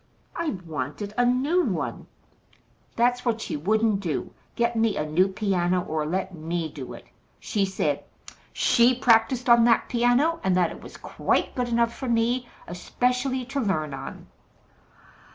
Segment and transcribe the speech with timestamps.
[0.35, 2.07] I wanted a new one.
[2.95, 7.05] That's what she wouldn't do get me a new piano, or let me do it.
[7.39, 8.03] She said
[8.51, 13.45] SHE practised on that piano, and that it was quite good enough for me, especially
[13.45, 14.25] to learn on.